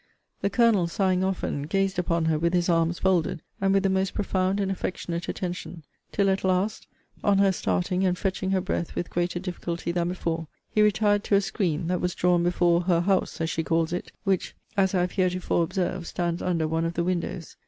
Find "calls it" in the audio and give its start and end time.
13.63-14.11